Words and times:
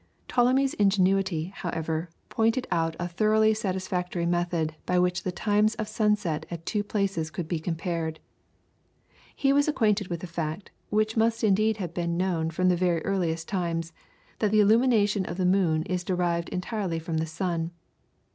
Ptolemy's 0.27 0.73
ingenuity, 0.73 1.53
however, 1.55 2.09
pointed 2.27 2.65
out 2.71 2.95
a 2.99 3.07
thoroughly 3.07 3.53
satisfactory 3.53 4.25
method 4.25 4.73
by 4.87 4.97
which 4.97 5.21
the 5.21 5.31
times 5.31 5.75
of 5.75 5.87
sunset 5.87 6.43
at 6.49 6.65
two 6.65 6.83
places 6.83 7.29
could 7.29 7.47
be 7.47 7.59
compared. 7.59 8.19
He 9.35 9.53
was 9.53 9.67
acquainted 9.67 10.07
with 10.07 10.21
the 10.21 10.25
fact, 10.25 10.71
which 10.89 11.15
must 11.17 11.43
indeed 11.43 11.77
have 11.77 11.93
been 11.93 12.17
known 12.17 12.49
from 12.49 12.67
the 12.69 12.75
very 12.75 13.05
earliest 13.05 13.47
times, 13.47 13.93
that 14.39 14.49
the 14.49 14.59
illumination 14.59 15.23
of 15.27 15.37
the 15.37 15.45
moon 15.45 15.83
is 15.83 16.03
derived 16.03 16.49
entirely 16.49 16.97
from 16.97 17.17
the 17.17 17.27
sun. 17.27 17.69